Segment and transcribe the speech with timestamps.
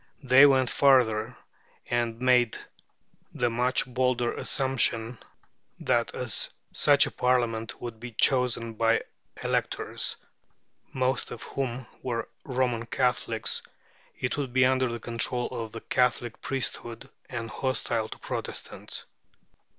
[0.23, 1.37] They went farther,
[1.87, 2.57] and made
[3.35, 5.19] the much bolder assumption
[5.79, 9.03] that as such a Parliament would be chosen by
[9.43, 10.15] electors,
[10.91, 13.61] most of whom were Roman Catholics,
[14.17, 19.05] it would be under the control of the Catholic priesthood, and hostile to Protestants.